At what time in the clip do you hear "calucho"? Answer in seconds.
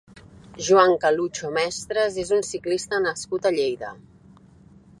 1.03-1.51